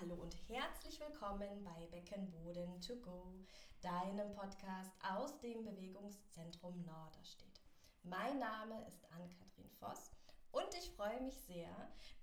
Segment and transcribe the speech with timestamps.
[0.00, 3.34] Hallo und herzlich willkommen bei Beckenboden to go,
[3.82, 7.60] deinem Podcast aus dem Bewegungszentrum Norderstedt.
[8.02, 10.10] Mein Name ist Ann-Kathrin Voss
[10.52, 11.68] und ich freue mich sehr,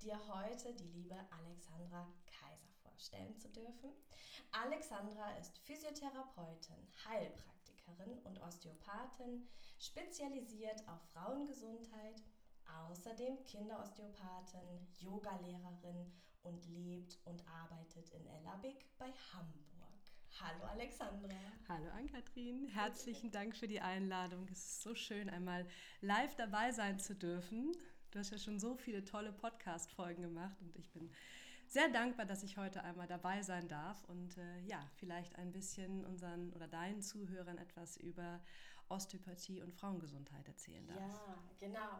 [0.02, 3.92] dir heute die liebe Alexandra Kaiser vorstellen zu dürfen.
[4.52, 9.48] Alexandra ist Physiotherapeutin, Heilpraktikerin und Osteopathin,
[9.78, 12.24] spezialisiert auf Frauengesundheit
[12.90, 16.12] Außerdem Kinderosteopathin, Yogalehrerin
[16.48, 19.68] und lebt und arbeitet in Ellabig bei Hamburg.
[20.40, 21.36] Hallo Alexandra.
[21.68, 22.68] Hallo Ann-Kathrin.
[22.68, 24.48] Herzlichen Dank für die Einladung.
[24.52, 25.66] Es ist so schön, einmal
[26.02, 27.76] live dabei sein zu dürfen.
[28.12, 31.12] Du hast ja schon so viele tolle Podcast-Folgen gemacht und ich bin
[31.68, 36.06] sehr dankbar, dass ich heute einmal dabei sein darf und äh, ja, vielleicht ein bisschen
[36.06, 38.40] unseren oder deinen Zuhörern etwas über
[38.90, 40.98] Osteopathie und Frauengesundheit erzählen darf.
[40.98, 42.00] Ja, genau.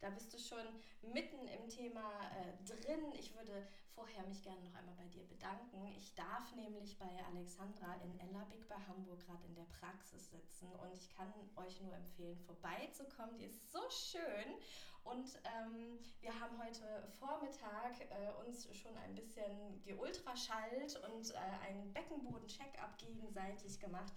[0.00, 0.66] Da bist du schon
[1.02, 3.12] mitten im Thema äh, drin.
[3.18, 5.86] Ich würde vorher mich gerne noch einmal bei dir bedanken.
[5.96, 10.94] Ich darf nämlich bei Alexandra in Ellabig bei Hamburg gerade in der Praxis sitzen und
[10.94, 13.36] ich kann euch nur empfehlen, vorbeizukommen.
[13.38, 14.54] Die ist so schön
[15.02, 21.92] und ähm, wir haben heute Vormittag äh, uns schon ein bisschen geultraschallt und äh, einen
[21.92, 24.12] Beckenboden-Check-up gegenseitig gemacht.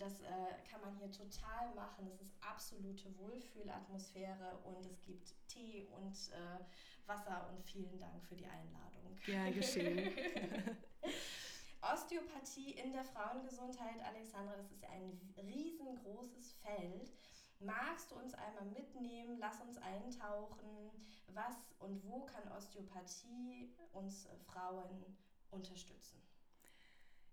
[0.00, 0.26] Das äh,
[0.70, 2.08] kann man hier total machen.
[2.10, 6.64] Es ist absolute Wohlfühlatmosphäre und es gibt Tee und äh,
[7.06, 9.14] Wasser und vielen Dank für die Einladung.
[9.26, 10.10] Gern geschehen.
[11.82, 17.12] Osteopathie in der Frauengesundheit, Alexandra, das ist ein riesengroßes Feld.
[17.58, 19.38] Magst du uns einmal mitnehmen?
[19.38, 20.90] Lass uns eintauchen.
[21.28, 25.04] Was und wo kann Osteopathie uns äh, Frauen
[25.50, 26.22] unterstützen?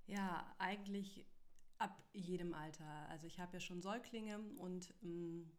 [0.06, 1.26] Ja, eigentlich
[1.80, 3.08] ab jedem Alter.
[3.10, 5.52] Also ich habe ja schon Säuglinge und ähm,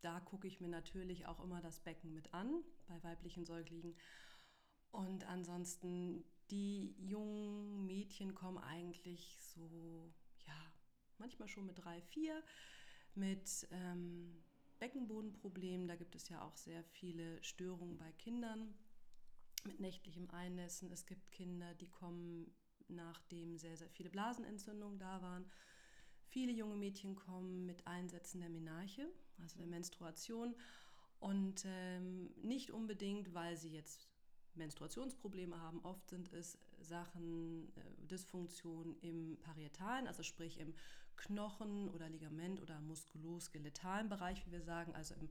[0.00, 3.96] da gucke ich mir natürlich auch immer das Becken mit an bei weiblichen Säuglingen.
[4.92, 10.12] Und ansonsten, die jungen Mädchen kommen eigentlich so,
[10.46, 10.72] ja,
[11.18, 12.42] manchmal schon mit drei, vier
[13.14, 14.42] mit ähm,
[14.78, 15.88] Beckenbodenproblemen.
[15.88, 18.74] Da gibt es ja auch sehr viele Störungen bei Kindern
[19.64, 20.92] mit nächtlichem Einnässen.
[20.92, 22.54] Es gibt Kinder, die kommen,
[22.88, 25.44] nachdem sehr, sehr viele Blasenentzündungen da waren.
[26.28, 29.08] Viele junge Mädchen kommen mit Einsätzen der Menarche,
[29.40, 30.54] also der Menstruation.
[31.18, 34.08] Und ähm, nicht unbedingt, weil sie jetzt
[34.54, 35.80] Menstruationsprobleme haben.
[35.82, 40.74] Oft sind es Sachen, äh, Dysfunktionen im Parietalen, also sprich im
[41.16, 45.30] Knochen- oder Ligament- oder muskuloskeletalen Bereich, wie wir sagen, also im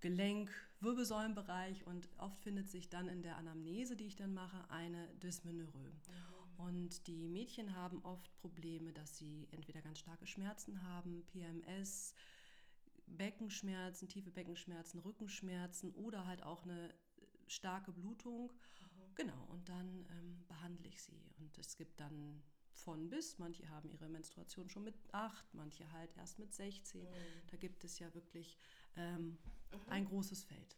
[0.00, 0.50] Gelenk-,
[0.80, 5.88] Wirbelsäulenbereich und oft findet sich dann in der Anamnese, die ich dann mache, eine Dysmenorrhoe.
[5.88, 6.27] Mhm.
[6.58, 12.14] Und die Mädchen haben oft Probleme, dass sie entweder ganz starke Schmerzen haben, PMS,
[13.06, 16.92] Beckenschmerzen, tiefe Beckenschmerzen, Rückenschmerzen oder halt auch eine
[17.46, 18.50] starke Blutung.
[18.50, 19.14] Mhm.
[19.14, 21.22] Genau, und dann ähm, behandle ich sie.
[21.38, 22.42] Und es gibt dann
[22.72, 27.02] von bis, manche haben ihre Menstruation schon mit acht, manche halt erst mit 16.
[27.02, 27.06] Mhm.
[27.46, 28.58] Da gibt es ja wirklich
[28.96, 29.38] ähm,
[29.70, 29.78] mhm.
[29.86, 30.76] ein großes Feld.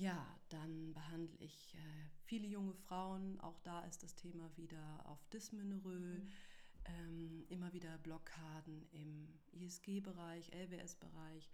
[0.00, 0.06] Mhm.
[0.06, 0.06] mhm.
[0.06, 1.78] Ja, dann behandle ich äh,
[2.24, 3.40] viele junge Frauen.
[3.40, 5.98] Auch da ist das Thema wieder auf Dysmenorrhoe.
[5.98, 6.30] Mhm.
[6.86, 11.50] Ähm, immer wieder Blockaden im ISG-Bereich, LWS-Bereich.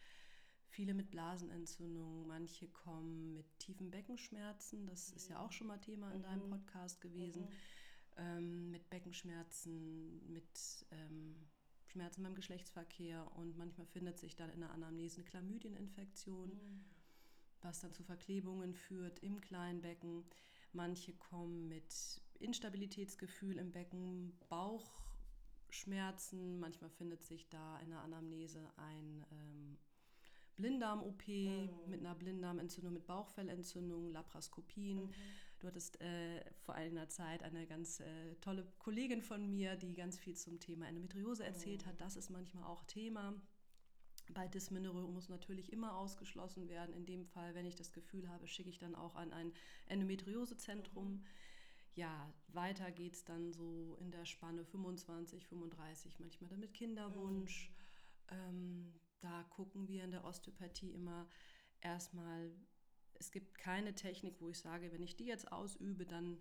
[0.69, 4.87] Viele mit Blasenentzündung, manche kommen mit tiefen Beckenschmerzen.
[4.87, 6.51] Das ist ja auch schon mal Thema in deinem mhm.
[6.51, 7.43] Podcast gewesen.
[7.43, 7.49] Mhm.
[8.19, 11.37] Ähm, mit Beckenschmerzen, mit ähm,
[11.87, 16.85] Schmerzen beim Geschlechtsverkehr und manchmal findet sich dann in der Anamnese eine Chlamydieninfektion, mhm.
[17.63, 20.25] Was dann zu Verklebungen führt im kleinen Becken.
[20.73, 29.25] Manche kommen mit Instabilitätsgefühl im Becken, Bauchschmerzen, manchmal findet sich da in der Anamnese ein
[29.31, 29.79] ähm,
[30.57, 31.71] Blinddarm-OP mhm.
[31.89, 35.05] mit einer Blinddarmentzündung, mit Bauchfellentzündung, Laparoskopien.
[35.05, 35.15] Mhm.
[35.59, 40.19] Du hattest äh, vor einer Zeit eine ganz äh, tolle Kollegin von mir, die ganz
[40.19, 41.91] viel zum Thema Endometriose erzählt mhm.
[41.91, 42.01] hat.
[42.01, 43.35] Das ist manchmal auch Thema.
[44.35, 46.95] Bei Dysmenorrhoe muss natürlich immer ausgeschlossen werden.
[46.95, 49.53] In dem Fall, wenn ich das Gefühl habe, schicke ich dann auch an ein
[49.87, 51.13] Endometriosezentrum.
[51.13, 51.25] Mhm.
[51.95, 57.71] Ja, weiter geht es dann so in der Spanne 25, 35, manchmal dann mit Kinderwunsch.
[57.71, 58.37] Mhm.
[58.37, 61.27] Ähm, da gucken wir in der Osteopathie immer
[61.81, 62.51] erstmal,
[63.15, 66.39] es gibt keine Technik, wo ich sage, wenn ich die jetzt ausübe, dann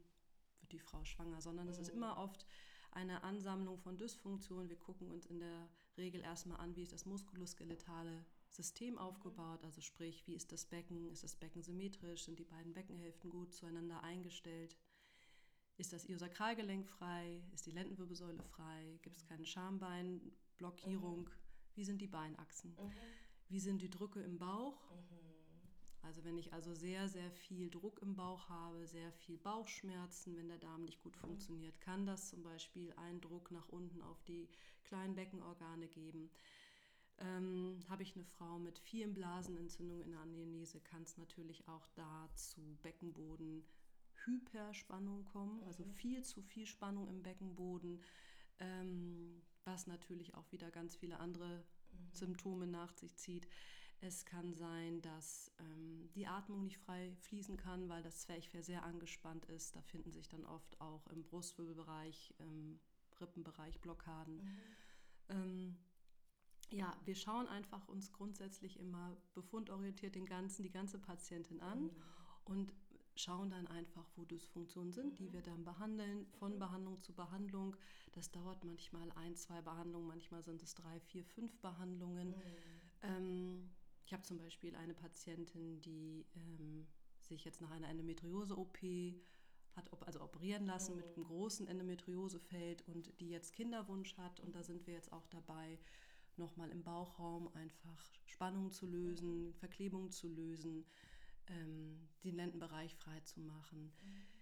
[0.60, 1.96] wird die Frau schwanger, sondern es ist oh.
[1.96, 2.46] immer oft
[2.92, 4.70] eine Ansammlung von Dysfunktionen.
[4.70, 9.82] Wir gucken uns in der Regel erstmal an, wie ist das muskuloskeletale System aufgebaut, also
[9.82, 14.02] sprich, wie ist das Becken, ist das Becken symmetrisch, sind die beiden Beckenhälften gut zueinander
[14.04, 14.78] eingestellt,
[15.78, 21.46] ist das Iosakralgelenk frei, ist die Lendenwirbelsäule frei, gibt es keine Schambeinblockierung, mhm.
[21.76, 22.72] Wie sind die Beinachsen?
[22.72, 22.92] Mhm.
[23.50, 24.90] Wie sind die Drücke im Bauch?
[24.90, 25.25] Mhm.
[26.06, 30.48] Also wenn ich also sehr, sehr viel Druck im Bauch habe, sehr viel Bauchschmerzen, wenn
[30.48, 34.48] der Darm nicht gut funktioniert, kann das zum Beispiel einen Druck nach unten auf die
[34.84, 36.30] kleinen Beckenorgane geben.
[37.18, 41.88] Ähm, habe ich eine Frau mit vielen Blasenentzündungen in der Anamnese, kann es natürlich auch
[41.96, 43.66] da zu Beckenboden
[44.26, 45.92] Hyperspannung kommen, also mhm.
[45.92, 48.04] viel zu viel Spannung im Beckenboden,
[48.60, 52.14] ähm, was natürlich auch wieder ganz viele andere mhm.
[52.14, 53.48] Symptome nach sich zieht.
[54.02, 58.84] Es kann sein, dass ähm, die Atmung nicht frei fließen kann, weil das Zwerchfell sehr
[58.84, 59.76] angespannt ist.
[59.76, 62.80] Da finden sich dann oft auch im Brustwirbelbereich, im
[63.20, 64.36] Rippenbereich Blockaden.
[64.36, 64.60] Mhm.
[65.30, 65.78] Ähm,
[66.70, 71.92] ja, wir schauen einfach uns grundsätzlich immer befundorientiert den ganzen, die ganze Patientin an mhm.
[72.46, 72.74] und
[73.16, 77.76] schauen dann einfach, wo Dysfunktionen sind, die wir dann behandeln, von Behandlung zu Behandlung.
[78.12, 82.30] Das dauert manchmal ein, zwei Behandlungen, manchmal sind es drei, vier, fünf Behandlungen.
[82.30, 82.36] Mhm.
[83.04, 83.70] Ähm,
[84.06, 86.88] ich habe zum Beispiel eine Patientin, die ähm,
[87.22, 88.78] sich jetzt nach einer Endometriose-OP
[89.76, 90.98] hat also operieren lassen mhm.
[91.02, 94.40] mit einem großen Endometriosefeld und die jetzt Kinderwunsch hat.
[94.40, 95.80] Und da sind wir jetzt auch dabei,
[96.38, 100.86] nochmal im Bauchraum einfach Spannung zu lösen, Verklebung zu lösen,
[101.48, 103.92] ähm, den Lendenbereich frei zu machen.
[104.04, 104.35] Mhm.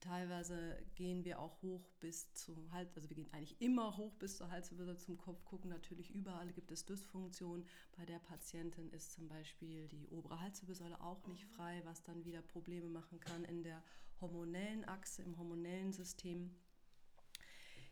[0.00, 4.38] Teilweise gehen wir auch hoch bis zum Hals, also wir gehen eigentlich immer hoch bis
[4.38, 7.66] zur Halswirbel zum Kopf, gucken natürlich überall gibt es Dysfunktion.
[7.98, 11.54] Bei der Patientin ist zum Beispiel die obere Halswirbelsäule auch nicht mhm.
[11.54, 13.82] frei, was dann wieder Probleme machen kann in der
[14.22, 16.50] hormonellen Achse, im hormonellen System.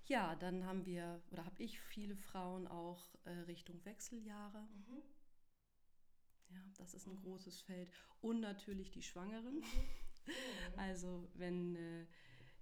[0.07, 4.63] Ja, dann haben wir oder habe ich viele Frauen auch äh, Richtung Wechseljahre.
[4.63, 5.03] Mhm.
[6.49, 7.23] Ja, das ist ein mhm.
[7.23, 7.91] großes Feld.
[8.23, 9.57] Und natürlich die Schwangeren.
[9.57, 9.65] Mhm.
[10.77, 12.07] Also wenn äh,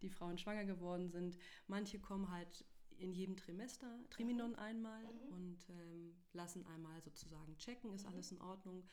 [0.03, 2.65] die Frauen schwanger geworden sind, manche kommen halt
[2.99, 4.59] in jedem Trimester, Triminon mhm.
[4.59, 5.33] einmal mhm.
[5.33, 8.13] und ähm, lassen einmal sozusagen checken, ist mhm.
[8.13, 8.85] alles in Ordnung.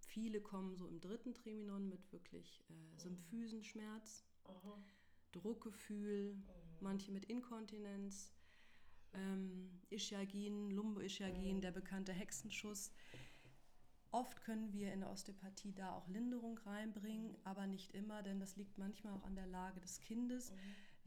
[0.00, 2.98] Viele kommen so im dritten Triminon mit wirklich äh, mhm.
[2.98, 4.82] Symphysenschmerz, mhm.
[5.32, 6.42] Druckgefühl, mhm.
[6.80, 8.32] manche mit Inkontinenz,
[9.14, 12.90] ähm, Ischiagin, Lumbo-Ischiagin, der bekannte Hexenschuss.
[14.12, 18.56] Oft können wir in der Osteopathie da auch Linderung reinbringen, aber nicht immer, denn das
[18.56, 20.52] liegt manchmal auch an der Lage des Kindes.
[20.52, 20.56] Mhm.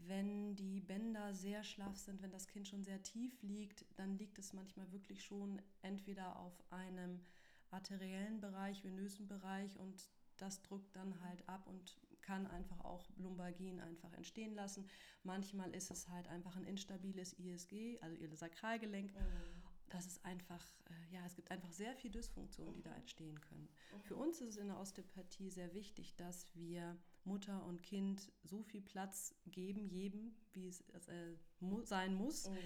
[0.07, 4.39] Wenn die Bänder sehr schlaff sind, wenn das Kind schon sehr tief liegt, dann liegt
[4.39, 7.21] es manchmal wirklich schon entweder auf einem
[7.69, 13.79] arteriellen Bereich, venösen Bereich und das drückt dann halt ab und kann einfach auch Lumbalgien
[13.79, 14.89] einfach entstehen lassen.
[15.23, 19.13] Manchmal ist es halt einfach ein instabiles ISG, also ihr Sakralgelenk.
[19.13, 19.54] Mhm
[19.89, 23.69] das ist einfach, äh, ja, es gibt einfach sehr viel Dysfunktionen, die da entstehen können.
[24.01, 28.61] Für uns ist es in der Osteopathie sehr wichtig, dass wir Mutter und Kind so
[28.63, 31.35] viel Platz geben, jedem, wie es äh,
[31.83, 32.49] sein muss.
[32.49, 32.57] Mhm.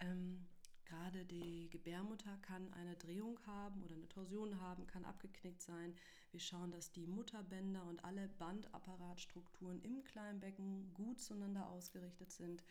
[0.00, 0.46] Ähm,
[0.84, 5.94] Gerade die Gebärmutter kann eine Drehung haben oder eine Torsion haben, kann abgeknickt sein.
[6.30, 12.62] Wir schauen, dass die Mutterbänder und alle Bandapparatstrukturen im Kleinbecken gut zueinander ausgerichtet sind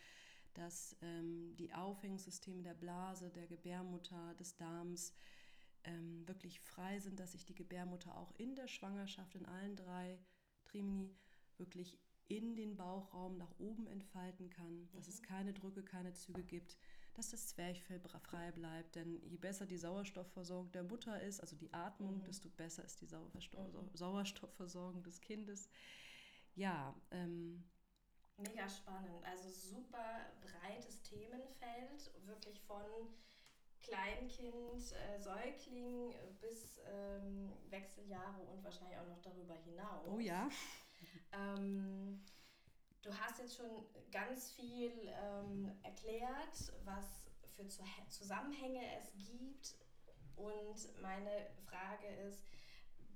[0.54, 5.12] dass ähm, die Aufhängungssysteme der Blase, der Gebärmutter, des Darms
[5.84, 10.18] ähm, wirklich frei sind, dass sich die Gebärmutter auch in der Schwangerschaft in allen drei
[10.64, 11.14] Trimini
[11.58, 11.98] wirklich
[12.28, 15.26] in den Bauchraum nach oben entfalten kann, dass es mhm.
[15.26, 16.76] keine Drücke, keine Züge gibt,
[17.14, 18.96] dass das Zwerchfell frei bleibt.
[18.96, 22.24] Denn je besser die Sauerstoffversorgung der Mutter ist, also die Atmung, mhm.
[22.24, 23.90] desto besser ist die mhm.
[23.92, 25.68] Sauerstoffversorgung des Kindes.
[26.54, 27.62] Ja, ähm,
[28.36, 29.24] Mega spannend.
[29.24, 32.84] Also super breites Themenfeld, wirklich von
[33.80, 40.08] Kleinkind, äh, Säugling bis ähm, Wechseljahre und wahrscheinlich auch noch darüber hinaus.
[40.08, 40.48] Oh ja.
[41.32, 42.24] Ähm,
[43.02, 47.66] du hast jetzt schon ganz viel ähm, erklärt, was für
[48.08, 49.76] Zusammenhänge es gibt.
[50.36, 52.42] Und meine Frage ist,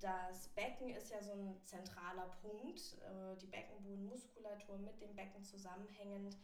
[0.00, 6.36] das Becken ist ja so ein zentraler Punkt, äh, die Beckenbodenmuskulatur mit dem Becken zusammenhängend.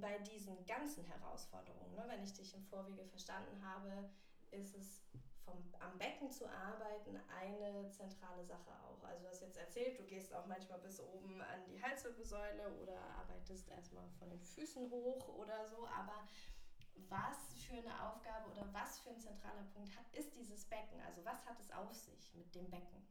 [0.00, 4.08] Bei diesen ganzen Herausforderungen, ne, wenn ich dich im Vorwege verstanden habe,
[4.50, 5.02] ist es
[5.44, 9.02] vom, am Becken zu arbeiten eine zentrale Sache auch.
[9.04, 12.98] Also du hast jetzt erzählt, du gehst auch manchmal bis oben an die Halswirbelsäule oder
[13.18, 16.26] arbeitest erstmal von den Füßen hoch oder so, aber
[17.08, 21.00] was für eine Aufgabe oder was für ein zentraler Punkt hat, ist dieses Becken?
[21.06, 23.02] Also was hat es auf sich mit dem Becken?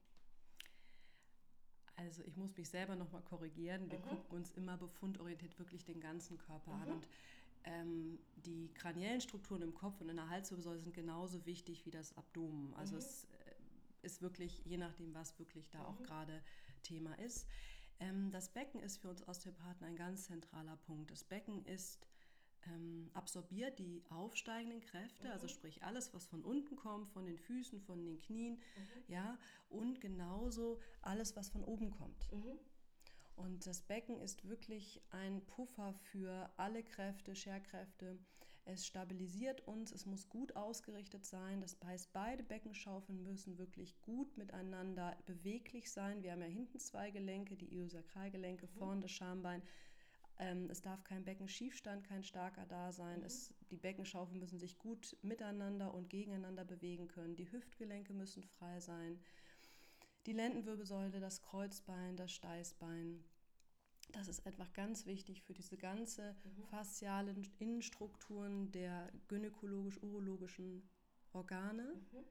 [1.95, 3.89] Also ich muss mich selber nochmal korrigieren.
[3.91, 4.03] Wir mhm.
[4.03, 6.81] gucken uns immer befundorientiert wirklich den ganzen Körper mhm.
[6.81, 6.91] an.
[6.91, 7.07] Und
[7.63, 12.17] ähm, die kraniellen Strukturen im Kopf und in der Halswirbelsäule sind genauso wichtig wie das
[12.17, 12.73] Abdomen.
[12.73, 12.99] Also mhm.
[12.99, 16.03] es äh, ist wirklich, je nachdem, was wirklich da auch mhm.
[16.03, 16.43] gerade
[16.81, 17.47] Thema ist.
[17.99, 21.11] Ähm, das Becken ist für uns Osteopathen ein ganz zentraler Punkt.
[21.11, 21.99] Das Becken ist
[22.67, 25.33] ähm, absorbiert die aufsteigenden Kräfte, also mhm.
[25.33, 29.03] also sprich alles, was von unten kommt, von den Füßen, von den Knien, mhm.
[29.07, 29.37] ja,
[29.69, 32.31] und genauso alles, was von oben kommt.
[32.31, 32.59] Mhm.
[33.35, 38.19] Und das Becken ist wirklich ein Puffer für alle Kräfte, Scherkräfte.
[38.65, 41.61] Es stabilisiert uns, es muss gut ausgerichtet sein.
[41.61, 46.21] Das heißt, beide Beckenschaufeln müssen wirklich gut miteinander beweglich sein.
[46.21, 48.77] Wir haben ja hinten zwei Gelenke, die Iliosakralgelenke, mhm.
[48.77, 49.63] vorne das Schambein.
[50.41, 53.19] Ähm, es darf kein Beckenschiefstand, kein starker da sein.
[53.19, 53.25] Mhm.
[53.25, 57.35] Es, die Beckenschaufeln müssen sich gut miteinander und gegeneinander bewegen können.
[57.35, 59.21] Die Hüftgelenke müssen frei sein.
[60.25, 63.23] Die Lendenwirbelsäule, das Kreuzbein, das Steißbein.
[64.13, 66.63] Das ist einfach ganz wichtig für diese ganze mhm.
[66.63, 70.89] faszialen Innenstrukturen der gynäkologisch-urologischen
[71.33, 71.83] Organe.
[72.11, 72.25] Mhm.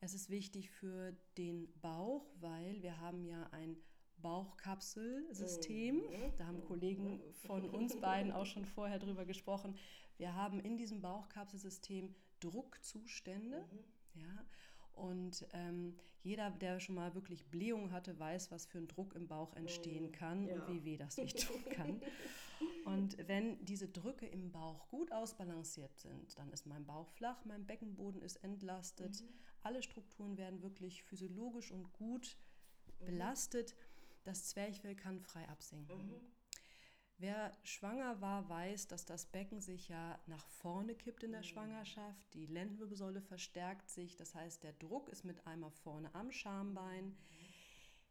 [0.00, 3.76] Es ist wichtig für den Bauch, weil wir haben ja ein
[4.20, 5.96] Bauchkapselsystem.
[5.96, 6.32] Mhm.
[6.36, 9.76] Da haben Kollegen von uns beiden auch schon vorher drüber gesprochen.
[10.16, 13.64] Wir haben in diesem Bauchkapselsystem Druckzustände.
[13.70, 14.22] Mhm.
[14.22, 14.44] Ja,
[14.94, 19.26] und ähm, jeder, der schon mal wirklich Blähung hatte, weiß, was für ein Druck im
[19.26, 20.12] Bauch entstehen mhm.
[20.12, 20.54] kann ja.
[20.54, 22.00] und wie weh das nicht tun kann.
[22.84, 27.66] Und wenn diese Drücke im Bauch gut ausbalanciert sind, dann ist mein Bauch flach, mein
[27.66, 29.28] Beckenboden ist entlastet, mhm.
[29.62, 32.36] alle Strukturen werden wirklich physiologisch und gut
[33.00, 33.16] mhm.
[34.30, 36.06] Das Zwerchfell kann frei absinken.
[36.06, 36.20] Mhm.
[37.18, 41.46] Wer schwanger war, weiß, dass das Becken sich ja nach vorne kippt in der mhm.
[41.46, 42.32] Schwangerschaft.
[42.34, 47.06] Die Lendenwirbelsäule verstärkt sich, das heißt, der Druck ist mit einmal vorne am Schambein.
[47.06, 47.16] Mhm.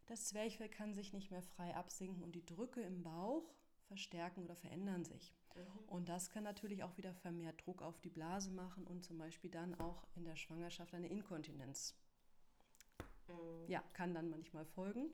[0.08, 3.54] Das Zwerchfell kann sich nicht mehr frei absinken und die Drücke im Bauch
[3.86, 5.34] verstärken oder verändern sich.
[5.54, 5.88] Mhm.
[5.88, 9.50] Und das kann natürlich auch wieder vermehrt Druck auf die Blase machen und zum Beispiel
[9.50, 11.96] dann auch in der Schwangerschaft eine Inkontinenz.
[13.26, 13.70] Mhm.
[13.70, 15.10] Ja, kann dann manchmal folgen.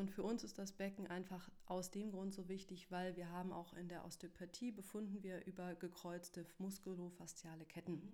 [0.00, 3.52] Und für uns ist das Becken einfach aus dem Grund so wichtig, weil wir haben
[3.52, 7.92] auch in der Osteopathie befunden wir über gekreuzte muskulofasziale Ketten.
[7.92, 8.12] Mhm.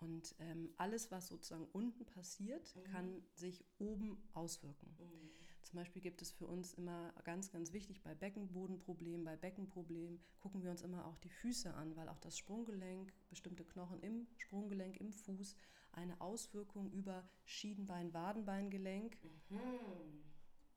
[0.00, 2.84] Und ähm, alles, was sozusagen unten passiert, mhm.
[2.90, 4.88] kann sich oben auswirken.
[4.98, 5.30] Mhm.
[5.62, 10.64] Zum Beispiel gibt es für uns immer ganz, ganz wichtig bei Beckenbodenproblemen, bei Beckenproblemen gucken
[10.64, 14.96] wir uns immer auch die Füße an, weil auch das Sprunggelenk, bestimmte Knochen im Sprunggelenk,
[14.96, 15.54] im Fuß
[15.92, 19.16] eine Auswirkung über Schienbein-Wadenbeingelenk
[19.48, 20.29] mhm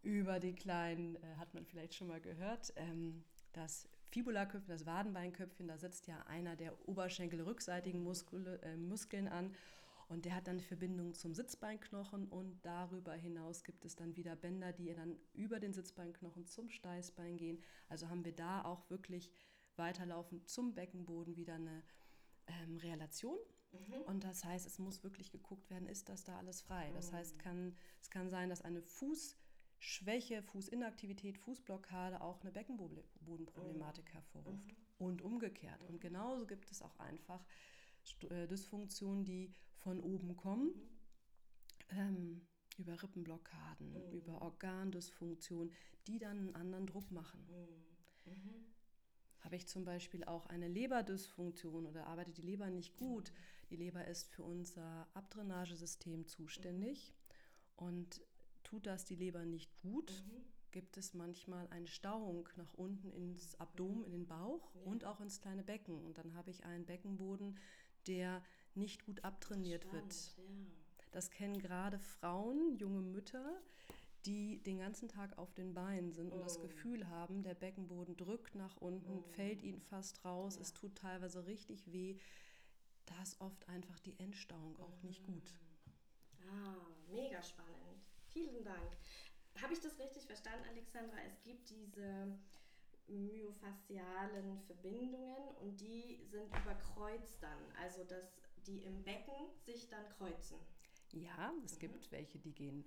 [0.03, 5.67] über die kleinen, äh, hat man vielleicht schon mal gehört, ähm, das Fibulaköpfchen, das Wadenbeinköpfchen,
[5.67, 9.55] da sitzt ja einer der oberschenkelrückseitigen Muskule, äh, Muskeln an
[10.09, 14.73] und der hat dann Verbindung zum Sitzbeinknochen und darüber hinaus gibt es dann wieder Bänder,
[14.73, 17.63] die dann über den Sitzbeinknochen zum Steißbein gehen.
[17.89, 19.31] Also haben wir da auch wirklich
[19.77, 21.81] weiterlaufend zum Beckenboden wieder eine
[22.47, 23.37] ähm, Relation.
[23.71, 24.01] Mhm.
[24.05, 26.91] Und das heißt, es muss wirklich geguckt werden, ist das da alles frei?
[26.93, 27.15] Das mhm.
[27.15, 29.35] heißt, kann, es kann sein, dass eine Fuß-
[29.83, 34.13] Schwäche, Fußinaktivität, Fußblockade auch eine Beckenbodenproblematik mhm.
[34.13, 34.67] hervorruft.
[34.69, 34.77] Mhm.
[34.99, 35.83] Und umgekehrt.
[35.89, 37.43] Und genauso gibt es auch einfach
[38.29, 40.67] äh, Dysfunktionen, die von oben kommen.
[40.67, 41.97] Mhm.
[41.97, 42.47] Ähm,
[42.77, 44.11] über Rippenblockaden, mhm.
[44.13, 45.71] über Organdysfunktion,
[46.07, 47.45] die dann einen anderen Druck machen.
[47.49, 48.33] Mhm.
[48.33, 48.65] mhm.
[49.41, 53.33] Habe ich zum Beispiel auch eine Leberdysfunktion oder arbeitet die Leber nicht gut?
[53.69, 57.13] Die Leber ist für unser Abdrainagesystem zuständig.
[57.75, 58.21] Und
[58.73, 60.41] tut das die Leber nicht gut, mhm.
[60.71, 64.05] gibt es manchmal eine Stauung nach unten ins Abdomen, mhm.
[64.05, 64.81] in den Bauch ja.
[64.85, 66.03] und auch ins kleine Becken.
[66.03, 67.59] Und dann habe ich einen Beckenboden,
[68.07, 68.41] der
[68.73, 70.37] nicht gut abtrainiert Spannend, wird.
[70.37, 70.43] Ja.
[71.11, 73.61] Das kennen gerade Frauen, junge Mütter,
[74.25, 76.61] die den ganzen Tag auf den Beinen sind und das oh.
[76.61, 79.33] Gefühl haben, der Beckenboden drückt nach unten, oh.
[79.33, 80.61] fällt ihnen fast raus, ja.
[80.63, 82.17] es tut teilweise richtig weh.
[83.05, 85.53] Da ist oft einfach die Entstauung auch nicht gut.
[86.49, 87.82] Ah, mega spannend.
[88.33, 88.97] Vielen Dank.
[89.61, 91.17] Habe ich das richtig verstanden, Alexandra?
[91.27, 92.37] Es gibt diese
[93.07, 98.25] myofaszialen Verbindungen und die sind überkreuzt dann, also dass
[98.65, 100.57] die im Becken sich dann kreuzen.
[101.11, 101.79] Ja, es mhm.
[101.79, 102.83] gibt welche, die gehen.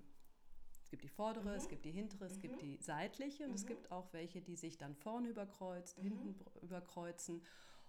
[0.83, 1.57] Es gibt die vordere, mhm.
[1.57, 2.41] es gibt die hintere, es mhm.
[2.41, 3.69] gibt die seitliche und es mhm.
[3.69, 6.03] gibt auch welche, die sich dann vorne überkreuzt, mhm.
[6.03, 7.43] hinten überkreuzen.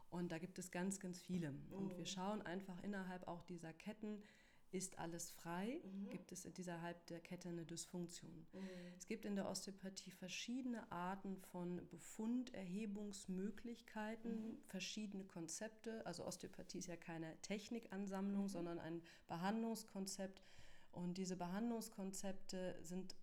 [0.09, 1.53] Und da gibt es ganz, ganz viele.
[1.71, 2.05] Und wir mhm.
[2.05, 4.23] schauen einfach innerhalb auch dieser Ketten,
[4.71, 6.09] ist alles frei, mhm.
[6.09, 8.47] gibt es innerhalb der Kette eine Dysfunktion.
[8.53, 8.69] Mhm.
[8.97, 14.59] Es gibt in der Osteopathie verschiedene Arten von Befunderhebungsmöglichkeiten, mhm.
[14.65, 16.05] verschiedene Konzepte.
[16.05, 18.49] Also Osteopathie ist ja keine Technikansammlung, mhm.
[18.49, 20.43] sondern ein Behandlungskonzept.
[20.91, 23.15] Und diese Behandlungskonzepte sind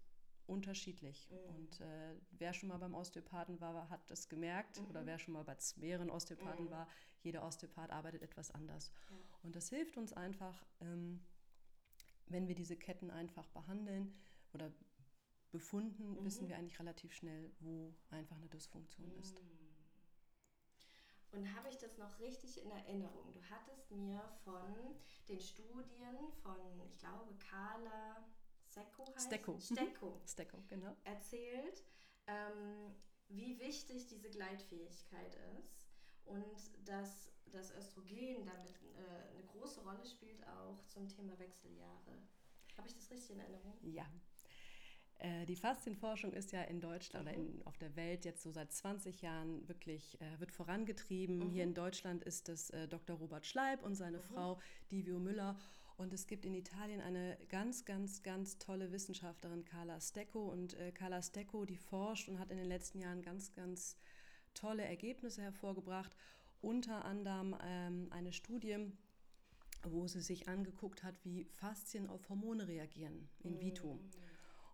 [0.46, 1.28] unterschiedlich.
[1.30, 1.54] Mhm.
[1.54, 4.80] Und äh, wer schon mal beim Osteopathen war, hat das gemerkt.
[4.88, 5.06] Oder mhm.
[5.06, 6.88] wer schon mal bei mehreren Osteopathen war,
[7.22, 8.92] jeder Osteopath arbeitet etwas anders.
[9.42, 11.20] Und das hilft uns einfach, ähm,
[12.26, 14.14] wenn wir diese Ketten einfach behandeln
[14.52, 14.73] oder
[15.50, 16.25] befunden, mhm.
[16.25, 19.21] wissen wir eigentlich relativ schnell, wo einfach eine Dysfunktion mhm.
[19.21, 19.37] ist.
[21.33, 23.33] Und habe ich das noch richtig in Erinnerung?
[23.33, 24.95] Du hattest mir von
[25.28, 28.25] den Studien von, ich glaube, Carla
[28.66, 29.59] Secco heißt Stecco.
[29.61, 30.21] Stecco.
[30.26, 30.97] Stecco, genau.
[31.04, 31.83] Erzählt,
[32.26, 32.95] ähm,
[33.28, 35.87] wie wichtig diese Gleitfähigkeit ist
[36.25, 42.22] und dass das Östrogen damit äh, eine große Rolle spielt auch zum Thema Wechseljahre.
[42.76, 43.74] Habe ich das richtig in Erinnerung?
[43.82, 44.06] Ja.
[45.18, 47.30] Äh, die Faszienforschung ist ja in Deutschland mhm.
[47.30, 51.38] oder in, auf der Welt jetzt so seit 20 Jahren wirklich, äh, wird vorangetrieben.
[51.38, 51.50] Mhm.
[51.50, 53.16] Hier in Deutschland ist es äh, Dr.
[53.16, 54.22] Robert Schleib und seine mhm.
[54.22, 54.60] Frau
[54.90, 55.56] Divio Müller.
[55.96, 60.50] Und es gibt in Italien eine ganz, ganz, ganz tolle Wissenschaftlerin, Carla Stecco.
[60.50, 63.96] Und äh, Carla Stecco, die forscht und hat in den letzten Jahren ganz, ganz
[64.54, 66.16] tolle Ergebnisse hervorgebracht.
[66.64, 68.90] Unter anderem ähm, eine Studie,
[69.83, 73.94] wo sie sich angeguckt hat, wie Faszien auf Hormone reagieren in vitro.
[73.94, 74.11] Mhm.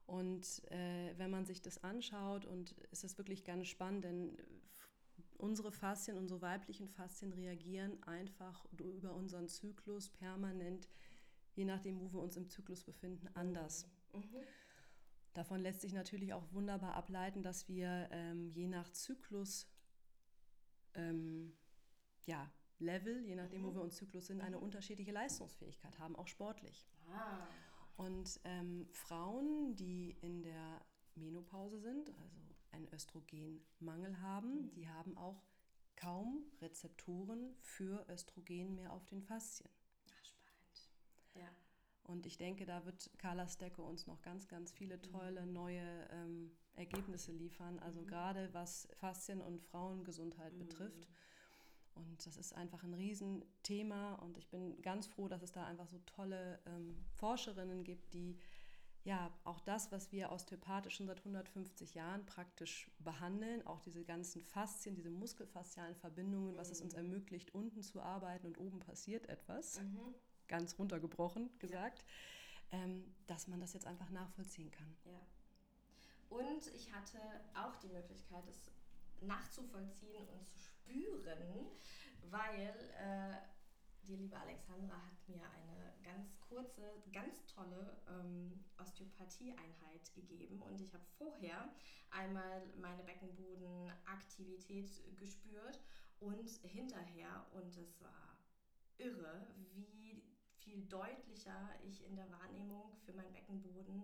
[0.06, 4.36] Und äh, wenn man sich das anschaut, und es ist wirklich ganz spannend, denn
[5.38, 10.88] unsere Faszien, unsere weiblichen Faszien reagieren einfach über unseren Zyklus permanent
[11.54, 13.86] je nachdem, wo wir uns im Zyklus befinden, anders.
[14.14, 14.22] Mhm.
[15.34, 19.68] Davon lässt sich natürlich auch wunderbar ableiten, dass wir ähm, je nach Zyklus,
[20.94, 21.52] ähm,
[22.26, 23.66] ja, Level, je nachdem, mhm.
[23.66, 24.62] wo wir uns Zyklus sind, eine mhm.
[24.64, 26.86] unterschiedliche Leistungsfähigkeit haben, auch sportlich.
[27.12, 27.46] Ah.
[27.96, 30.80] Und ähm, Frauen, die in der
[31.14, 32.40] Menopause sind, also
[32.72, 34.72] einen Östrogenmangel haben, mhm.
[34.72, 35.42] die haben auch
[35.96, 39.70] kaum Rezeptoren für Östrogen mehr auf den Faszien.
[41.34, 41.48] Ja.
[42.04, 45.02] Und ich denke, da wird Carla Stecke uns noch ganz, ganz viele mhm.
[45.02, 47.78] tolle neue ähm, Ergebnisse liefern.
[47.80, 48.06] Also mhm.
[48.06, 50.58] gerade was Faszien- und Frauengesundheit mhm.
[50.58, 51.06] betrifft.
[52.08, 54.14] Und das ist einfach ein Riesenthema.
[54.14, 58.38] Und ich bin ganz froh, dass es da einfach so tolle ähm, Forscherinnen gibt, die
[59.04, 64.42] ja auch das, was wir osteopathisch schon seit 150 Jahren praktisch behandeln, auch diese ganzen
[64.42, 66.98] Faszien, diese muskelfaszialen Verbindungen, was es uns mhm.
[66.98, 69.80] ermöglicht, unten zu arbeiten und oben passiert etwas.
[69.80, 70.14] Mhm
[70.50, 72.04] ganz runtergebrochen gesagt,
[72.72, 72.80] ja.
[72.80, 74.94] ähm, dass man das jetzt einfach nachvollziehen kann.
[75.06, 75.20] Ja.
[76.28, 77.18] Und ich hatte
[77.54, 78.70] auch die Möglichkeit, es
[79.20, 80.79] nachzuvollziehen und zu spüren,
[82.30, 83.36] weil äh,
[84.02, 90.92] die liebe Alexandra hat mir eine ganz kurze, ganz tolle ähm, Osteopathie-Einheit gegeben und ich
[90.92, 91.72] habe vorher
[92.10, 95.80] einmal meine Beckenbodenaktivität gespürt
[96.20, 98.38] und hinterher und es war
[98.98, 100.22] irre, wie
[100.56, 104.02] viel deutlicher ich in der Wahrnehmung für meinen Beckenboden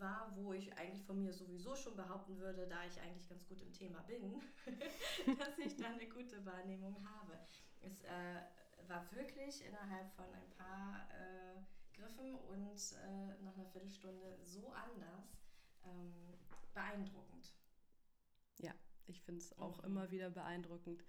[0.00, 3.60] war, wo ich eigentlich von mir sowieso schon behaupten würde, da ich eigentlich ganz gut
[3.62, 4.40] im Thema bin,
[5.38, 7.38] dass ich da eine gute Wahrnehmung habe.
[7.80, 8.40] Es äh,
[8.88, 15.38] war wirklich innerhalb von ein paar äh, Griffen und äh, nach einer Viertelstunde so anders
[15.84, 16.12] ähm,
[16.74, 17.54] beeindruckend.
[18.58, 18.72] Ja,
[19.06, 19.84] ich finde es auch mhm.
[19.84, 21.04] immer wieder beeindruckend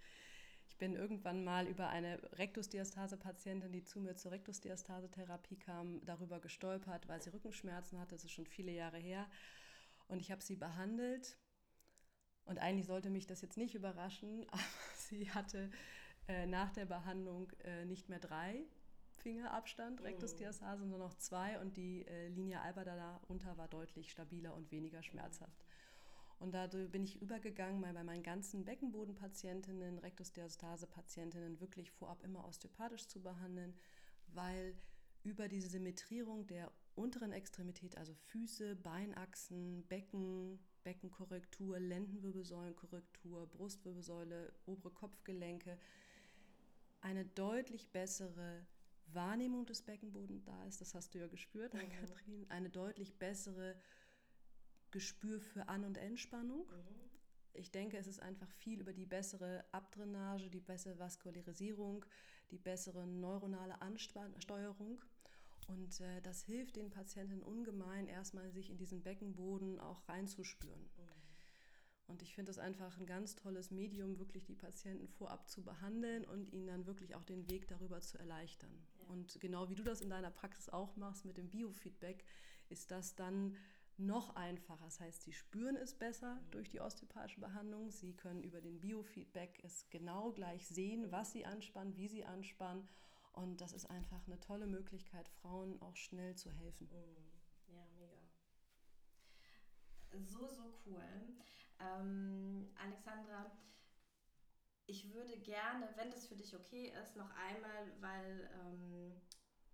[0.78, 7.20] bin irgendwann mal über eine Rektusdiastase-Patientin, die zu mir zur Rektusdiastase-Therapie kam, darüber gestolpert, weil
[7.20, 8.14] sie Rückenschmerzen hatte.
[8.14, 9.28] Das ist schon viele Jahre her.
[10.06, 11.36] Und ich habe sie behandelt.
[12.44, 14.62] Und eigentlich sollte mich das jetzt nicht überraschen, aber
[14.96, 15.70] sie hatte
[16.28, 18.64] äh, nach der Behandlung äh, nicht mehr drei
[19.18, 21.58] Fingerabstand, Rektusdiastase, sondern noch zwei.
[21.60, 25.66] Und die äh, Linie alba darunter war deutlich stabiler und weniger schmerzhaft.
[26.38, 33.08] Und da bin ich übergegangen, mal bei meinen ganzen Beckenbodenpatientinnen, Rektusdiastase-Patientinnen wirklich vorab immer osteopathisch
[33.08, 33.74] zu behandeln,
[34.28, 34.76] weil
[35.24, 45.78] über diese Symmetrierung der unteren Extremität, also Füße, Beinachsen, Becken, Beckenkorrektur, Lendenwirbelsäulenkorrektur, Brustwirbelsäule, obere Kopfgelenke,
[47.00, 48.66] eine deutlich bessere
[49.12, 51.88] Wahrnehmung des Beckenbodens da ist, das hast du ja gespürt, mhm.
[51.88, 53.76] Kathrin, eine deutlich bessere
[54.90, 56.60] Gespür für An- und Entspannung.
[56.60, 56.98] Mhm.
[57.54, 62.04] Ich denke, es ist einfach viel über die bessere Abdrainage, die bessere Vaskularisierung,
[62.50, 65.04] die bessere neuronale Ansteuerung.
[65.66, 70.80] Und äh, das hilft den Patienten ungemein, erstmal sich in diesen Beckenboden auch reinzuspüren.
[70.80, 71.18] Mhm.
[72.08, 76.24] Und ich finde es einfach ein ganz tolles Medium, wirklich die Patienten vorab zu behandeln
[76.24, 78.72] und ihnen dann wirklich auch den Weg darüber zu erleichtern.
[78.98, 79.08] Ja.
[79.08, 82.24] Und genau wie du das in deiner Praxis auch machst mit dem Biofeedback,
[82.70, 83.56] ist das dann
[83.98, 84.84] noch einfacher.
[84.84, 86.50] Das heißt, sie spüren es besser mhm.
[86.50, 87.90] durch die osteopathische Behandlung.
[87.90, 92.88] Sie können über den Biofeedback es genau gleich sehen, was sie anspannen, wie sie anspannen.
[93.32, 96.88] Und das ist einfach eine tolle Möglichkeit, Frauen auch schnell zu helfen.
[96.90, 97.74] Mhm.
[97.74, 98.18] Ja, mega.
[100.24, 101.04] So, so cool.
[101.78, 103.52] Ähm, Alexandra,
[104.86, 109.20] ich würde gerne, wenn das für dich okay ist, noch einmal, weil ähm,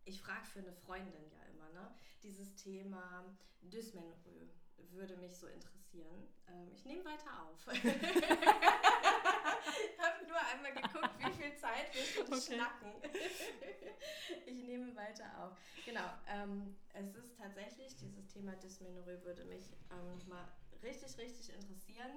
[0.05, 1.95] ich frage für eine Freundin ja immer, ne?
[2.23, 3.25] Dieses Thema
[3.63, 4.49] Dysmenorrhoe
[4.91, 6.29] würde mich so interessieren.
[6.49, 7.67] Ähm, ich nehme weiter auf.
[7.73, 7.83] ich
[9.99, 12.41] habe nur einmal geguckt, wie viel Zeit wir schon okay.
[12.41, 12.93] schnacken.
[14.47, 15.57] ich nehme weiter auf.
[15.85, 20.49] Genau, ähm, es ist tatsächlich, dieses Thema Dysmenorrhoe würde mich ähm, mal
[20.83, 22.13] richtig, richtig interessieren.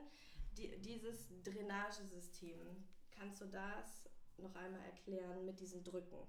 [0.57, 6.27] Die, dieses Drainagesystem, kannst du das noch einmal erklären mit diesen Drücken?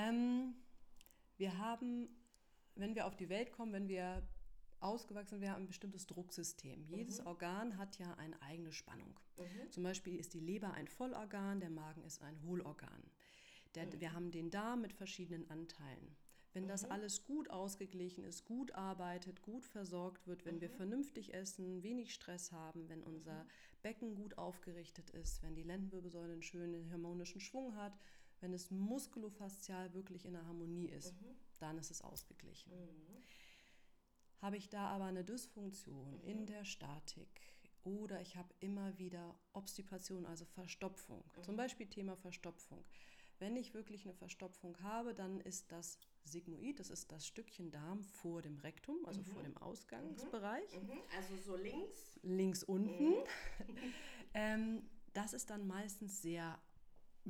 [0.00, 0.54] Ähm,
[1.36, 2.08] wir haben,
[2.74, 4.22] wenn wir auf die Welt kommen, wenn wir
[4.80, 6.84] ausgewachsen, wir haben ein bestimmtes Drucksystem.
[6.88, 7.26] Jedes mhm.
[7.26, 9.18] Organ hat ja eine eigene Spannung.
[9.38, 9.70] Mhm.
[9.70, 13.02] Zum Beispiel ist die Leber ein Vollorgan, der Magen ist ein Hohlorgan.
[13.74, 14.00] Der, mhm.
[14.00, 16.16] Wir haben den Darm mit verschiedenen Anteilen.
[16.52, 16.92] Wenn das mhm.
[16.92, 20.74] alles gut ausgeglichen ist, gut arbeitet, gut versorgt wird, wenn wir mhm.
[20.74, 23.48] vernünftig essen, wenig Stress haben, wenn unser mhm.
[23.82, 27.96] Becken gut aufgerichtet ist, wenn die Lendenwirbelsäule einen schönen harmonischen Schwung hat,
[28.40, 31.14] wenn es muskulofaszial wirklich in der Harmonie ist,
[31.58, 32.72] dann ist es ausgeglichen.
[34.40, 36.28] Habe ich da aber eine Dysfunktion mhm.
[36.28, 37.28] in der Statik
[37.84, 41.42] oder ich habe immer wieder Obstipation, also Verstopfung, mhm.
[41.42, 42.84] zum Beispiel Thema Verstopfung.
[43.38, 48.02] Wenn ich wirklich eine Verstopfung habe, dann ist das Sigmoid, das ist das Stückchen Darm
[48.02, 49.24] vor dem Rektum, also mhm.
[49.24, 50.80] vor dem Ausgangsbereich.
[50.82, 50.88] Mhm.
[50.88, 51.00] mhm.
[51.16, 52.20] Also so links.
[52.22, 53.10] Links unten.
[53.10, 53.24] Mhm.
[54.34, 56.60] ähm, das ist dann meistens sehr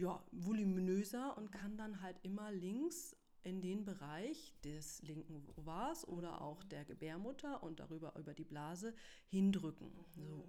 [0.01, 6.41] ja, voluminöser und kann dann halt immer links in den Bereich des linken Ovars oder
[6.41, 8.95] auch der Gebärmutter und darüber über die Blase
[9.29, 9.91] hindrücken.
[10.11, 10.45] So.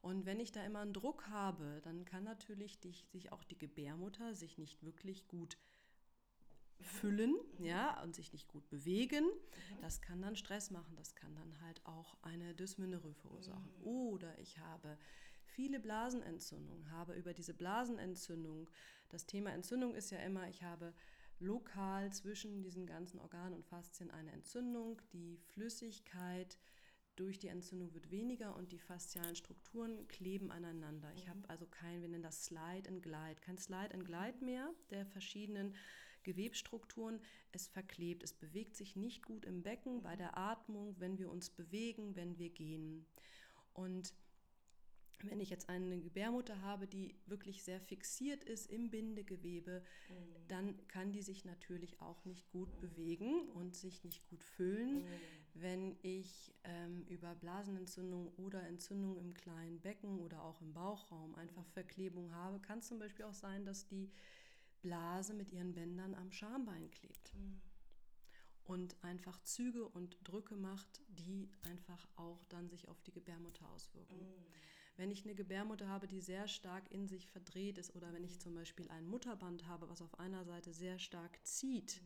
[0.00, 3.58] Und wenn ich da immer einen Druck habe, dann kann natürlich die, sich auch die
[3.58, 5.58] Gebärmutter sich nicht wirklich gut
[6.80, 9.24] füllen, ja, und sich nicht gut bewegen.
[9.80, 13.72] Das kann dann Stress machen, das kann dann halt auch eine Dysmenorrhoe verursachen.
[13.80, 13.86] Mhm.
[13.86, 14.96] Oder ich habe
[15.58, 18.70] viele Blasenentzündungen, habe über diese Blasenentzündung,
[19.08, 20.94] das Thema Entzündung ist ja immer, ich habe
[21.40, 25.02] lokal zwischen diesen ganzen Organen und Faszien eine Entzündung.
[25.12, 26.56] Die Flüssigkeit
[27.16, 31.12] durch die Entzündung wird weniger und die faszialen Strukturen kleben aneinander.
[31.16, 31.46] Ich habe mhm.
[31.48, 35.74] also kein, wir nennen das Slide and Glide, kein Slide and Glide mehr der verschiedenen
[36.22, 37.20] Gewebstrukturen.
[37.50, 41.50] Es verklebt, es bewegt sich nicht gut im Becken bei der Atmung, wenn wir uns
[41.50, 43.06] bewegen, wenn wir gehen.
[43.74, 44.14] Und
[45.24, 50.14] wenn ich jetzt eine Gebärmutter habe, die wirklich sehr fixiert ist im Bindegewebe, mhm.
[50.48, 55.02] dann kann die sich natürlich auch nicht gut bewegen und sich nicht gut füllen.
[55.02, 55.06] Mhm.
[55.54, 61.66] Wenn ich ähm, über Blasenentzündung oder Entzündung im kleinen Becken oder auch im Bauchraum einfach
[61.66, 61.72] mhm.
[61.72, 64.10] Verklebung habe, kann es zum Beispiel auch sein, dass die
[64.82, 67.34] Blase mit ihren Bändern am Schambein klebt.
[67.34, 67.60] Mhm.
[68.64, 74.18] Und einfach Züge und Drücke macht, die einfach auch dann sich auf die Gebärmutter auswirken.
[74.18, 74.44] Mhm.
[74.98, 78.40] Wenn ich eine Gebärmutter habe, die sehr stark in sich verdreht ist oder wenn ich
[78.40, 82.02] zum Beispiel ein Mutterband habe, was auf einer Seite sehr stark zieht,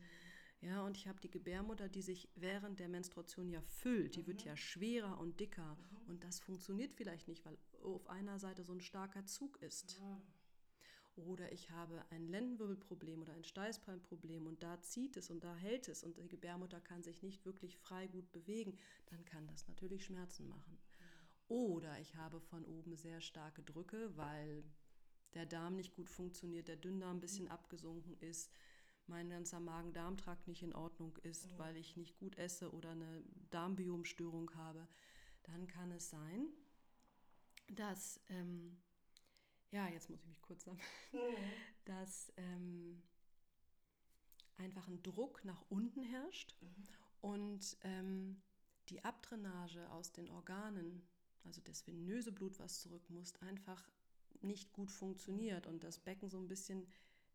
[0.61, 0.67] mhm.
[0.67, 4.27] ja, und ich habe die Gebärmutter, die sich während der Menstruation ja füllt, die mhm.
[4.27, 6.11] wird ja schwerer und dicker mhm.
[6.11, 9.99] und das funktioniert vielleicht nicht, weil auf einer Seite so ein starker Zug ist.
[9.99, 10.21] Ja.
[11.15, 15.87] Oder ich habe ein Lendenwirbelproblem oder ein Steißbeinproblem und da zieht es und da hält
[15.87, 18.77] es und die Gebärmutter kann sich nicht wirklich frei gut bewegen,
[19.07, 20.77] dann kann das natürlich Schmerzen machen.
[21.47, 24.63] Oder ich habe von oben sehr starke Drücke, weil
[25.33, 28.51] der Darm nicht gut funktioniert, der Dünndarm ein bisschen abgesunken ist,
[29.07, 31.57] mein ganzer Magen-Darm-Trakt nicht in Ordnung ist, mhm.
[31.57, 34.87] weil ich nicht gut esse oder eine Darmbiomstörung habe,
[35.43, 36.47] dann kann es sein,
[37.67, 38.77] dass, ähm,
[39.71, 41.35] ja, jetzt muss ich mich kurz sammeln, mhm.
[41.85, 43.03] dass ähm,
[44.57, 46.87] einfach ein Druck nach unten herrscht mhm.
[47.21, 48.41] und ähm,
[48.89, 51.07] die Abdrainage aus den Organen
[51.43, 53.89] also das venöse Blut, was zurück muss, einfach
[54.41, 56.87] nicht gut funktioniert und das Becken so ein bisschen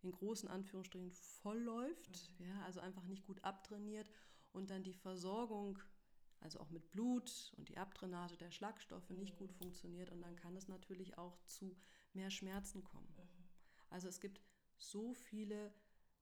[0.02, 2.46] in großen Anführungsstrichen voll läuft, mhm.
[2.46, 4.10] ja, also einfach nicht gut abtrainiert
[4.52, 5.78] und dann die Versorgung,
[6.40, 9.56] also auch mit Blut und die Abdrainage der Schlagstoffe nicht gut mhm.
[9.56, 11.76] funktioniert und dann kann es natürlich auch zu
[12.12, 13.12] mehr Schmerzen kommen.
[13.16, 13.48] Mhm.
[13.90, 14.40] Also es gibt
[14.76, 15.72] so viele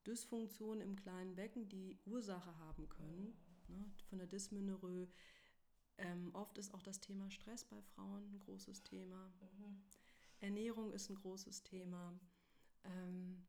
[0.07, 3.37] Dysfunktionen im kleinen Becken, die Ursache haben können,
[3.69, 3.77] mhm.
[3.77, 5.09] ne, von der Dysmenorrhoe
[5.99, 9.33] ähm, oft ist auch das Thema Stress bei Frauen ein großes Thema.
[9.59, 9.83] Mhm.
[10.41, 12.19] Ernährung ist ein großes Thema.
[12.85, 13.47] Ähm,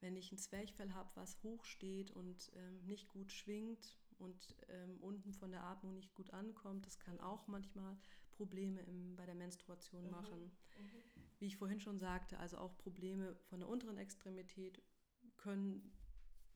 [0.00, 4.96] wenn ich ein Zwerchfell habe, was hoch steht und ähm, nicht gut schwingt und ähm,
[5.00, 7.96] unten von der Atmung nicht gut ankommt, das kann auch manchmal
[8.30, 10.10] Probleme im, bei der Menstruation mhm.
[10.10, 10.40] machen.
[10.78, 11.02] Mhm.
[11.40, 14.80] Wie ich vorhin schon sagte, also auch Probleme von der unteren Extremität
[15.36, 15.92] können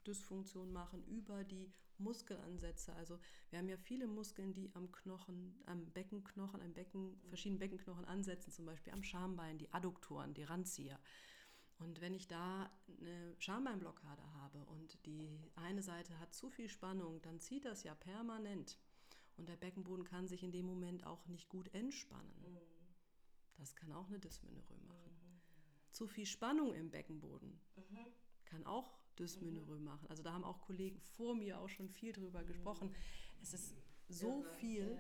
[0.07, 2.95] Dysfunktion machen über die Muskelansätze.
[2.95, 3.19] Also
[3.51, 8.53] wir haben ja viele Muskeln, die am Knochen, am Beckenknochen, am Becken, verschiedenen Beckenknochen ansetzen,
[8.53, 10.99] zum Beispiel am Schambein, die Adduktoren, die Randzieher.
[11.79, 17.21] Und wenn ich da eine Schambeinblockade habe und die eine Seite hat zu viel Spannung,
[17.23, 18.79] dann zieht das ja permanent.
[19.37, 22.33] Und der Beckenboden kann sich in dem Moment auch nicht gut entspannen.
[22.43, 22.59] Mhm.
[23.57, 25.41] Das kann auch eine Dysmenorrhoe machen.
[25.91, 28.07] Zu viel Spannung im Beckenboden mhm.
[28.45, 29.85] kann auch Dysmenorrhoe mhm.
[29.85, 30.07] machen.
[30.09, 32.47] Also da haben auch Kollegen vor mir auch schon viel drüber mhm.
[32.47, 32.95] gesprochen.
[33.43, 33.75] Es ist
[34.09, 34.99] so viel,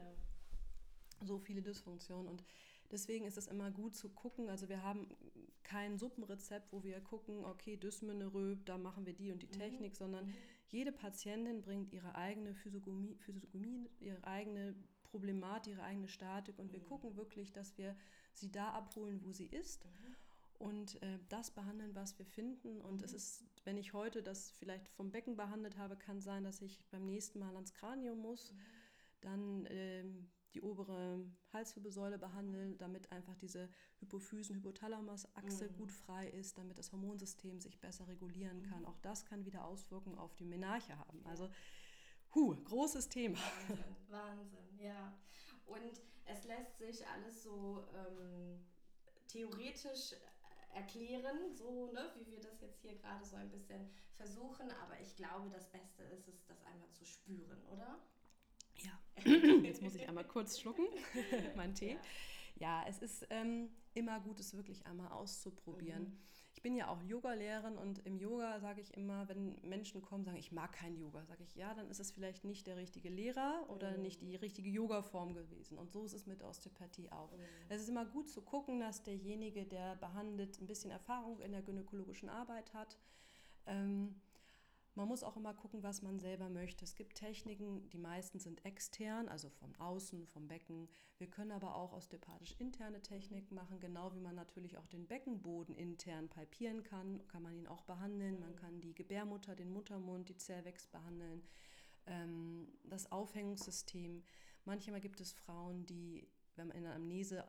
[1.20, 2.44] so viele Dysfunktionen und
[2.90, 4.48] deswegen ist es immer gut zu gucken.
[4.48, 5.08] Also wir haben
[5.62, 9.52] kein Suppenrezept, wo wir gucken, okay, Dysmenorrhoe, da machen wir die und die mhm.
[9.52, 10.34] Technik, sondern mhm.
[10.68, 16.80] jede Patientin bringt ihre eigene Physiognomie, Physiognomie ihre eigene Problematik, ihre eigene Statik und wir
[16.80, 16.86] mhm.
[16.86, 17.96] gucken wirklich, dass wir
[18.32, 19.86] sie da abholen, wo sie ist
[20.62, 22.80] und äh, das behandeln, was wir finden.
[22.80, 26.62] Und es ist, wenn ich heute das vielleicht vom Becken behandelt habe, kann sein, dass
[26.62, 28.54] ich beim nächsten Mal ans Kranium muss,
[29.22, 35.76] dann ähm, die obere Halswirbelsäule behandeln, damit einfach diese Hypophysen-Hypothalamus-Achse mhm.
[35.76, 38.82] gut frei ist, damit das Hormonsystem sich besser regulieren kann.
[38.82, 38.86] Mhm.
[38.86, 41.26] Auch das kann wieder Auswirkungen auf die Menarche haben.
[41.26, 41.50] Also,
[42.36, 43.40] hu, großes Thema.
[43.66, 45.12] Wahnsinn, Wahnsinn, ja.
[45.66, 48.64] Und es lässt sich alles so ähm,
[49.26, 50.14] theoretisch
[50.74, 54.70] erklären, so ne, wie wir das jetzt hier gerade so ein bisschen versuchen.
[54.82, 57.98] Aber ich glaube, das Beste ist es, das einmal zu spüren, oder?
[58.76, 58.98] Ja,
[59.62, 60.86] jetzt muss ich einmal kurz schlucken,
[61.56, 61.98] mein Tee.
[62.56, 66.04] Ja, ja es ist ähm, immer gut, es wirklich einmal auszuprobieren.
[66.04, 66.18] Mhm.
[66.62, 70.36] Ich bin ja auch Yoga-Lehrerin und im Yoga sage ich immer, wenn Menschen kommen, sagen,
[70.36, 73.64] ich mag kein Yoga, sage ich, ja, dann ist es vielleicht nicht der richtige Lehrer
[73.66, 74.02] oder mhm.
[74.02, 75.76] nicht die richtige Yoga-Form gewesen.
[75.76, 77.32] Und so ist es mit Osteopathie auch.
[77.32, 77.40] Mhm.
[77.68, 81.62] Es ist immer gut zu gucken, dass derjenige, der behandelt, ein bisschen Erfahrung in der
[81.62, 82.96] gynäkologischen Arbeit hat.
[83.66, 84.14] Ähm,
[84.94, 86.84] man muss auch immer gucken, was man selber möchte.
[86.84, 90.88] Es gibt Techniken, die meisten sind extern, also von außen, vom Becken.
[91.18, 95.74] Wir können aber auch osteopathisch interne Techniken machen, genau wie man natürlich auch den Beckenboden
[95.74, 98.38] intern palpieren kann, kann man ihn auch behandeln.
[98.38, 101.42] Man kann die Gebärmutter, den Muttermund, die Zervix behandeln,
[102.06, 104.22] ähm, das Aufhängungssystem.
[104.66, 107.44] Manchmal gibt es Frauen, die, wenn man in einer Amnese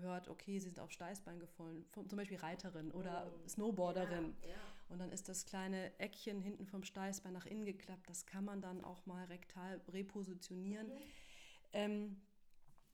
[0.00, 3.48] hört, okay, sie sind auf Steißbein gefallen, zum Beispiel Reiterin oder oh.
[3.48, 4.36] Snowboarderin.
[4.42, 4.71] Ja, ja.
[4.92, 8.08] Und dann ist das kleine Eckchen hinten vom Steißbein nach innen geklappt.
[8.08, 10.88] Das kann man dann auch mal rektal repositionieren.
[10.88, 11.02] Mhm.
[11.72, 12.16] Ähm,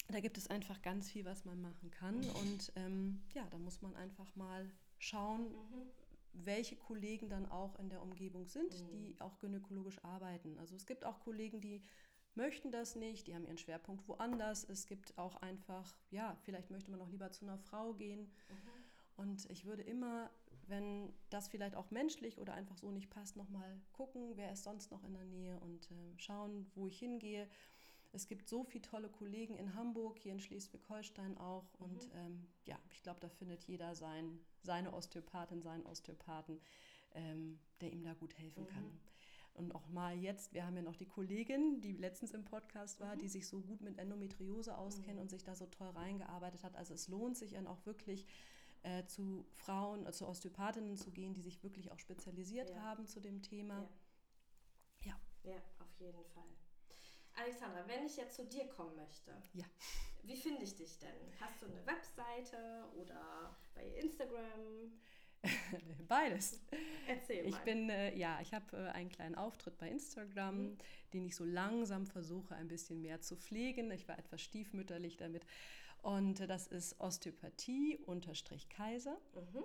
[0.09, 2.17] da gibt es einfach ganz viel, was man machen kann.
[2.31, 5.91] Und ähm, ja, da muss man einfach mal schauen, mhm.
[6.33, 8.89] welche Kollegen dann auch in der Umgebung sind, mhm.
[8.91, 10.57] die auch gynäkologisch arbeiten.
[10.59, 11.83] Also es gibt auch Kollegen, die
[12.35, 14.63] möchten das nicht, die haben ihren Schwerpunkt woanders.
[14.63, 18.21] Es gibt auch einfach, ja, vielleicht möchte man auch lieber zu einer Frau gehen.
[18.21, 18.79] Mhm.
[19.17, 20.31] Und ich würde immer
[20.69, 24.91] wenn das vielleicht auch menschlich oder einfach so nicht passt, nochmal gucken, wer ist sonst
[24.91, 27.49] noch in der Nähe und äh, schauen, wo ich hingehe.
[28.13, 31.65] Es gibt so viele tolle Kollegen in Hamburg, hier in Schleswig-Holstein auch.
[31.79, 31.85] Mhm.
[31.85, 36.61] Und ähm, ja, ich glaube, da findet jeder sein, seine Osteopathin, seinen Osteopathen,
[37.15, 38.69] ähm, der ihm da gut helfen mhm.
[38.69, 39.01] kann.
[39.55, 43.17] Und auch mal jetzt, wir haben ja noch die Kollegin, die letztens im Podcast war,
[43.17, 43.19] mhm.
[43.19, 45.23] die sich so gut mit Endometriose auskennt mhm.
[45.23, 46.77] und sich da so toll reingearbeitet hat.
[46.77, 48.25] Also es lohnt sich dann auch wirklich,
[48.83, 52.83] äh, zu Frauen, äh, zu Osteopathinnen zu gehen, die sich wirklich auch spezialisiert ja.
[52.83, 53.89] haben zu dem Thema.
[55.03, 55.13] Ja.
[55.45, 55.53] ja.
[55.53, 56.45] Ja, auf jeden Fall.
[57.35, 59.65] Alexandra, wenn ich jetzt zu dir kommen möchte, ja.
[60.25, 61.15] wie finde ich dich denn?
[61.41, 64.93] Hast du eine Webseite oder bei Instagram?
[66.09, 66.61] Beides.
[67.07, 67.49] Erzähl mal.
[67.49, 70.79] Ich bin, äh, ja, ich habe äh, einen kleinen Auftritt bei Instagram, mhm.
[71.13, 73.91] den ich so langsam versuche, ein bisschen mehr zu pflegen.
[73.93, 75.45] Ich war etwas stiefmütterlich damit.
[76.03, 79.17] Und das ist Osteopathie-Kaiser.
[79.35, 79.65] Mhm.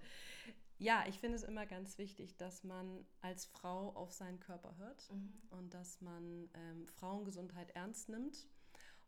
[0.78, 5.10] ja, ich finde es immer ganz wichtig, dass man als Frau auf seinen Körper hört
[5.10, 5.32] Mhm.
[5.50, 8.46] und dass man ähm, Frauengesundheit ernst nimmt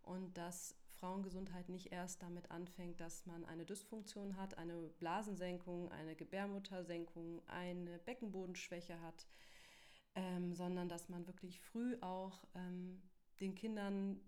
[0.03, 6.17] und dass Frauengesundheit nicht erst damit anfängt, dass man eine Dysfunktion hat, eine Blasensenkung, eine
[6.17, 9.27] Gebärmuttersenkung, eine Beckenbodenschwäche hat,
[10.17, 13.01] ähm, sondern dass man wirklich früh auch ähm,
[13.41, 14.21] den Kindern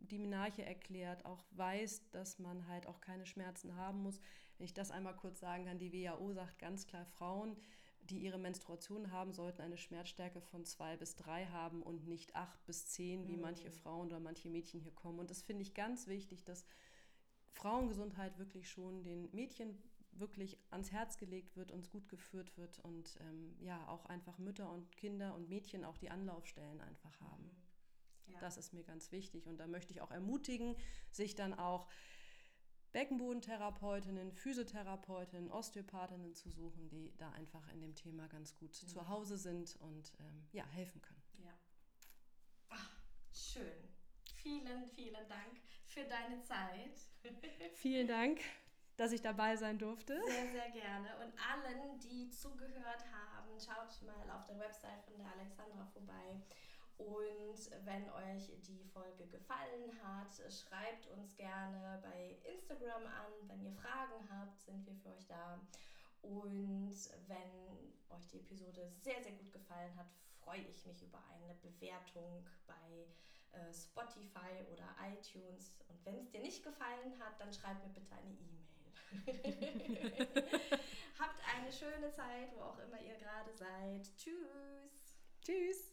[0.00, 4.20] die Menarche erklärt, auch weiß, dass man halt auch keine Schmerzen haben muss.
[4.58, 7.56] Wenn ich das einmal kurz sagen kann, die WHO sagt ganz klar, Frauen,
[8.02, 12.62] die ihre Menstruation haben, sollten eine Schmerzstärke von zwei bis drei haben und nicht acht
[12.66, 13.40] bis zehn, wie Mhm.
[13.42, 15.18] manche Frauen oder manche Mädchen hier kommen.
[15.20, 16.66] Und das finde ich ganz wichtig, dass
[17.52, 19.78] Frauengesundheit wirklich schon den Mädchen
[20.12, 24.70] wirklich ans Herz gelegt wird, uns gut geführt wird und ähm, ja, auch einfach Mütter
[24.70, 27.50] und Kinder und Mädchen auch die Anlaufstellen einfach haben.
[28.26, 28.38] Ja.
[28.40, 30.76] Das ist mir ganz wichtig und da möchte ich auch ermutigen,
[31.10, 31.88] sich dann auch
[32.92, 38.86] Beckenbodentherapeutinnen, Physiotherapeutinnen, Osteopathinnen zu suchen, die da einfach in dem Thema ganz gut Mhm.
[38.88, 41.22] zu Hause sind und ähm, ja, helfen können.
[41.38, 41.54] Ja.
[42.68, 42.90] Ach,
[43.32, 43.88] schön.
[44.34, 46.98] Vielen, vielen Dank für deine Zeit.
[47.74, 48.40] Vielen Dank,
[48.96, 50.20] dass ich dabei sein durfte.
[50.26, 51.08] Sehr, sehr gerne.
[51.16, 56.40] Und allen, die zugehört haben, schaut mal auf der Website von der Alexandra vorbei.
[56.98, 63.48] Und wenn euch die Folge gefallen hat, schreibt uns gerne bei Instagram an.
[63.48, 65.60] Wenn ihr Fragen habt, sind wir für euch da.
[66.20, 66.94] Und
[67.26, 70.06] wenn euch die Episode sehr, sehr gut gefallen hat,
[70.44, 73.06] freue ich mich über eine Bewertung bei
[73.52, 75.72] äh, Spotify oder iTunes.
[75.88, 78.71] Und wenn es dir nicht gefallen hat, dann schreib mir bitte eine E-Mail.
[81.18, 84.08] Habt eine schöne Zeit, wo auch immer ihr gerade seid.
[84.16, 85.16] Tschüss.
[85.44, 85.91] Tschüss.